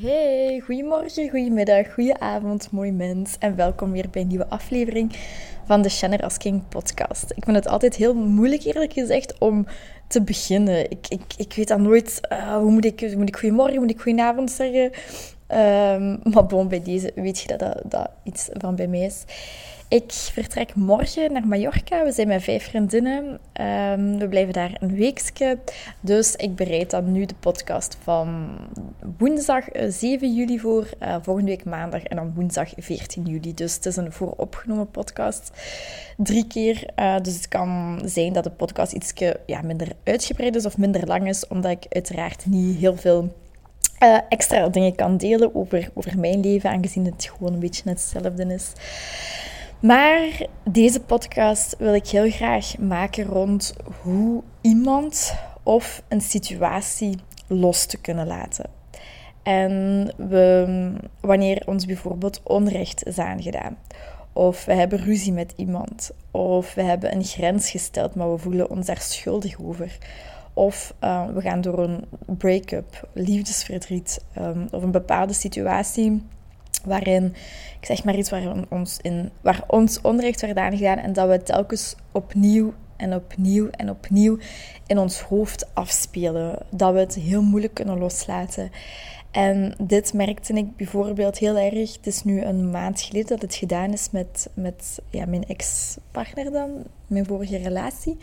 [0.00, 3.36] Hey, goedemorgen, goedemiddag, goedenavond, mooi mens.
[3.38, 5.16] En welkom weer bij een nieuwe aflevering
[5.64, 7.30] van de Shannon Rasking podcast.
[7.36, 9.66] Ik vind het altijd heel moeilijk, eerlijk gezegd, om
[10.06, 10.90] te beginnen.
[10.90, 14.00] Ik, ik, ik weet dan nooit, uh, hoe moet ik, moet ik goedemorgen, moet ik
[14.00, 14.84] goedenavond zeggen?
[14.84, 19.24] Um, maar bon, bij deze weet je dat, dat dat iets van bij mij is.
[19.92, 22.04] Ik vertrek morgen naar Mallorca.
[22.04, 23.24] We zijn met vijf vriendinnen.
[23.24, 25.58] Um, we blijven daar een weekje.
[26.00, 28.56] Dus ik bereid dan nu de podcast van
[29.18, 30.88] woensdag 7 eh, juli voor.
[31.02, 33.54] Uh, volgende week maandag en dan woensdag 14 juli.
[33.54, 35.50] Dus het is een vooropgenomen podcast.
[36.16, 36.84] Drie keer.
[36.98, 39.12] Uh, dus het kan zijn dat de podcast iets
[39.46, 41.46] ja, minder uitgebreid is of minder lang is.
[41.46, 43.32] Omdat ik uiteraard niet heel veel...
[44.28, 48.72] Extra dingen kan delen over, over mijn leven, aangezien het gewoon een beetje hetzelfde is.
[49.82, 57.86] Maar deze podcast wil ik heel graag maken rond hoe iemand of een situatie los
[57.86, 58.70] te kunnen laten.
[59.42, 63.78] En we, wanneer ons bijvoorbeeld onrecht is aangedaan,
[64.32, 68.70] of we hebben ruzie met iemand, of we hebben een grens gesteld, maar we voelen
[68.70, 69.98] ons daar schuldig over.
[70.52, 76.22] Of uh, we gaan door een break-up, liefdesverdriet, um, of een bepaalde situatie
[76.84, 77.24] waarin,
[77.80, 81.42] ik zeg maar iets waar ons, in, waar ons onrecht werd aangedaan en dat we
[81.42, 84.38] telkens opnieuw en opnieuw en opnieuw
[84.86, 86.58] in ons hoofd afspelen.
[86.70, 88.70] Dat we het heel moeilijk kunnen loslaten.
[89.30, 91.96] En dit merkte ik bijvoorbeeld heel erg.
[91.96, 96.50] Het is nu een maand geleden dat het gedaan is met, met ja, mijn ex-partner
[96.50, 96.70] dan,
[97.06, 98.18] mijn vorige relatie.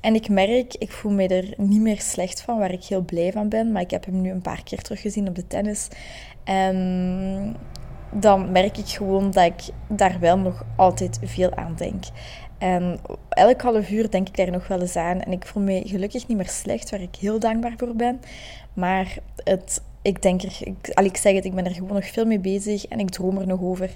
[0.00, 3.32] En ik merk, ik voel me er niet meer slecht van, waar ik heel blij
[3.32, 3.72] van ben.
[3.72, 5.88] Maar ik heb hem nu een paar keer teruggezien op de tennis.
[6.46, 7.56] En
[8.10, 12.04] dan merk ik gewoon dat ik daar wel nog altijd veel aan denk.
[12.58, 12.98] En
[13.28, 15.20] elk half uur denk ik daar nog wel eens aan.
[15.20, 18.20] En ik voel me gelukkig niet meer slecht, waar ik heel dankbaar voor ben.
[18.72, 22.06] Maar het, ik denk er, ik, al ik zeg het, ik ben er gewoon nog
[22.06, 23.90] veel mee bezig en ik droom er nog over.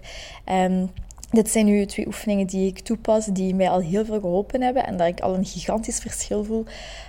[0.44, 0.91] En
[1.30, 4.86] dit zijn nu twee oefeningen die ik toepas, die mij al heel veel geholpen hebben
[4.86, 6.64] en dat ik al een gigantisch verschil voel.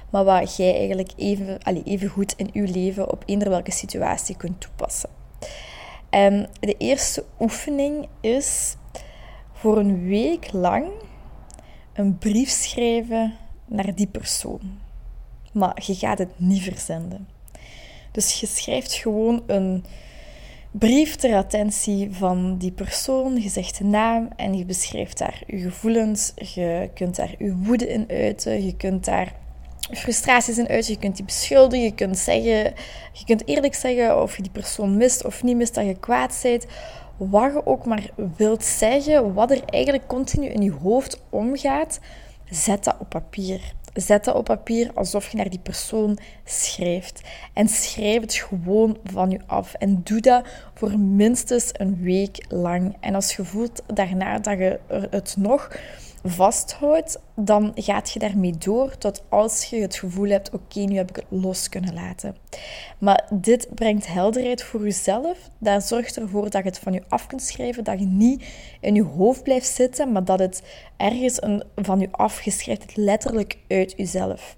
[0.09, 4.37] Maar wat jij eigenlijk even, allee, even goed in uw leven op eender welke situatie
[4.37, 5.20] kunt toepassen.
[6.11, 8.75] En de eerste oefening is
[9.53, 10.87] voor een week lang
[11.93, 13.33] een brief schrijven
[13.65, 14.79] naar die persoon.
[15.53, 17.27] Maar je gaat het niet verzenden.
[18.11, 19.85] Dus je schrijft gewoon een
[20.71, 23.41] brief ter attentie van die persoon.
[23.41, 26.33] Je zegt de naam en je beschrijft daar je gevoelens.
[26.35, 28.65] Je kunt daar je woede in uiten.
[28.65, 29.35] Je kunt daar
[29.89, 30.87] frustraties in uit.
[30.87, 31.85] Je kunt die beschuldigen.
[31.85, 32.73] Je kunt, zeggen,
[33.13, 36.39] je kunt eerlijk zeggen of je die persoon mist of niet mist, dat je kwaad
[36.41, 36.65] bent.
[37.17, 41.99] Wat je ook maar wilt zeggen, wat er eigenlijk continu in je hoofd omgaat,
[42.49, 43.73] zet dat op papier.
[43.93, 47.21] Zet dat op papier alsof je naar die persoon schrijft.
[47.53, 49.73] En schrijf het gewoon van je af.
[49.73, 52.97] En doe dat voor minstens een week lang.
[52.99, 55.69] En als je voelt daarna dat je het nog
[56.23, 61.09] vasthoudt, dan gaat je daarmee door tot als je het gevoel hebt: oké, nu heb
[61.09, 62.35] ik het los kunnen laten.
[62.97, 65.37] Maar dit brengt helderheid voor jezelf.
[65.57, 68.45] Dat zorgt ervoor dat je het van je af kunt schrijven, dat je niet
[68.79, 70.63] in je hoofd blijft zitten, maar dat het
[70.97, 71.39] ergens
[71.75, 74.55] van je afgeschreven, het letterlijk uit jezelf.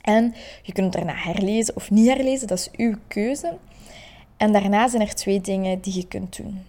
[0.00, 3.56] En je kunt het daarna herlezen of niet herlezen, dat is uw keuze.
[4.36, 6.62] En daarna zijn er twee dingen die je kunt doen.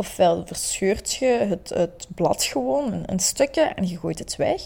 [0.00, 4.62] Ofwel verscheurt je het, het blad gewoon, een, stukje, en je gooit het weg.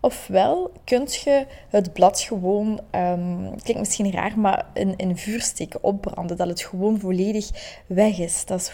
[0.00, 5.82] Ofwel kun je het blad gewoon, um, klinkt misschien raar, maar in, in vuur steken,
[5.82, 6.36] opbranden.
[6.36, 7.50] Dat het gewoon volledig
[7.86, 8.44] weg is.
[8.44, 8.70] Dat is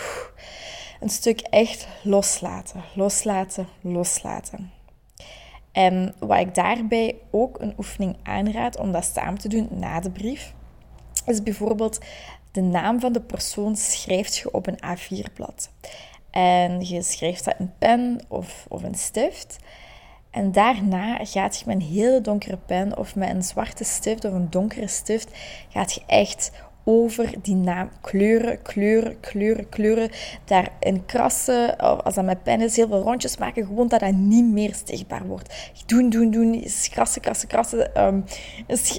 [1.01, 4.71] een stuk echt loslaten, loslaten, loslaten.
[5.73, 10.11] En wat ik daarbij ook een oefening aanraad om dat samen te doen na de
[10.11, 10.55] brief,
[11.27, 11.99] is bijvoorbeeld
[12.55, 15.71] de naam van de persoon schrijft je op een A4-blad.
[16.31, 19.57] En je schrijft dat in pen of, of een stift.
[20.31, 24.33] En daarna gaat je met een hele donkere pen of met een zwarte stift of
[24.33, 25.29] een donkere stift,
[25.69, 26.51] gaat je echt
[26.85, 27.91] over die naam.
[28.01, 30.11] Kleuren, kleuren, kleuren, kleuren.
[30.45, 33.67] Daarin krassen, als dat met pen is, heel veel rondjes maken.
[33.67, 35.73] Gewoon dat dat niet meer zichtbaar wordt.
[35.87, 36.65] Doen, doen, doen.
[36.91, 38.05] Krassen, krassen, krassen.
[38.05, 38.25] Um,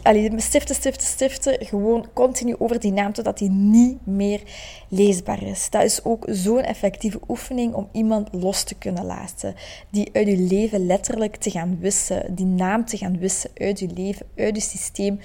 [0.03, 1.65] allee, stiften, stiften, stiften.
[1.65, 4.41] Gewoon continu over die naam, totdat die niet meer
[4.89, 5.69] leesbaar is.
[5.69, 9.55] Dat is ook zo'n effectieve oefening om iemand los te kunnen laten.
[9.89, 12.35] Die uit je leven letterlijk te gaan wissen.
[12.35, 15.19] Die naam te gaan wissen uit je leven, uit je systeem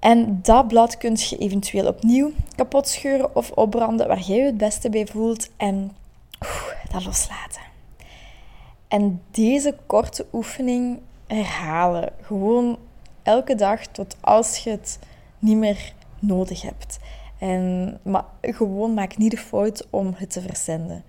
[0.00, 4.56] en dat blad kun je eventueel opnieuw kapot scheuren of opbranden waar jij je het
[4.56, 5.96] beste bij voelt en
[6.92, 7.62] dat loslaten.
[8.88, 12.12] En deze korte oefening herhalen.
[12.20, 12.78] Gewoon
[13.22, 14.98] elke dag tot als je het
[15.38, 16.98] niet meer nodig hebt.
[17.38, 21.04] En, maar gewoon maak niet de fout om het te verzenden.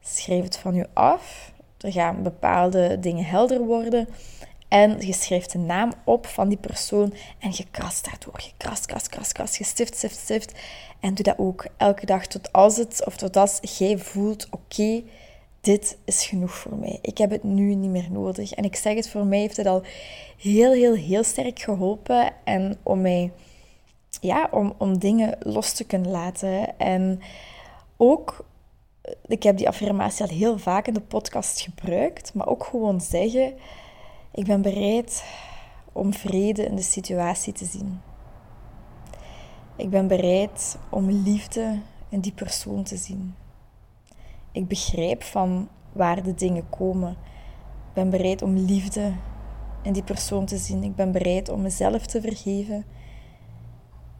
[0.00, 1.52] Schrijf het van je af.
[1.80, 4.08] Er gaan bepaalde dingen helder worden.
[4.74, 8.40] En je schrijft de naam op van die persoon en je krast daardoor.
[8.42, 9.56] Je krast, krast, krast, krast.
[9.56, 10.52] Je stift, stift, stift.
[11.00, 15.02] En doe dat ook elke dag tot als het, of tot als jij voelt, oké,
[15.60, 16.98] dit is genoeg voor mij.
[17.02, 18.52] Ik heb het nu niet meer nodig.
[18.52, 19.82] En ik zeg het, voor mij heeft het al
[20.38, 22.32] heel, heel, heel sterk geholpen.
[22.44, 23.32] En om mij,
[24.20, 26.78] ja, om, om dingen los te kunnen laten.
[26.78, 27.20] En
[27.96, 28.44] ook,
[29.26, 33.54] ik heb die affirmatie al heel vaak in de podcast gebruikt, maar ook gewoon zeggen
[34.34, 35.24] ik ben bereid
[35.92, 38.00] om vrede in de situatie te zien.
[39.76, 43.34] Ik ben bereid om liefde in die persoon te zien.
[44.52, 47.10] Ik begrijp van waar de dingen komen.
[47.10, 49.12] Ik ben bereid om liefde
[49.82, 50.82] in die persoon te zien.
[50.82, 52.84] Ik ben bereid om mezelf te vergeven.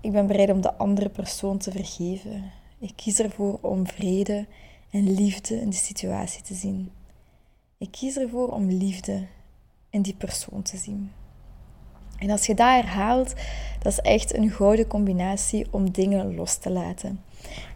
[0.01, 2.53] Ik ben bereid om de andere persoon te vergeven.
[2.79, 4.47] Ik kies ervoor om vrede
[4.91, 6.91] en liefde in de situatie te zien.
[7.79, 9.27] Ik kies ervoor om liefde
[9.94, 11.12] in die persoon te zien.
[12.19, 13.35] En als je dat herhaalt,
[13.82, 17.20] dat is echt een gouden combinatie om dingen los te laten.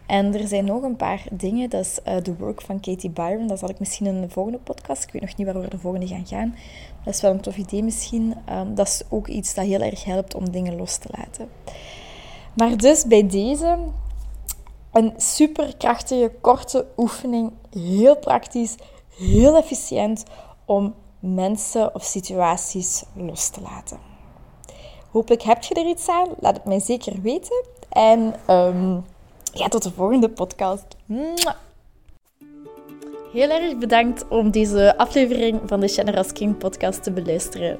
[0.05, 1.69] En er zijn nog een paar dingen.
[1.69, 3.47] Dat is uh, de work van Katie Byron.
[3.47, 5.03] Dat zal ik misschien in de volgende podcast.
[5.03, 6.55] Ik weet nog niet waar we de volgende gaan gaan.
[7.03, 8.35] Dat is wel een tof idee misschien.
[8.49, 11.49] Um, dat is ook iets dat heel erg helpt om dingen los te laten.
[12.53, 13.77] Maar dus bij deze
[14.91, 17.51] een super krachtige, korte oefening.
[17.71, 18.75] Heel praktisch,
[19.17, 20.23] heel efficiënt
[20.65, 23.99] om mensen of situaties los te laten.
[25.11, 26.27] Hopelijk heb je er iets aan.
[26.39, 27.65] Laat het mij zeker weten.
[27.89, 29.05] En um,
[29.53, 30.85] ja, tot de volgende podcast.
[33.33, 37.79] Heel erg bedankt om deze aflevering van de Generous King podcast te beluisteren.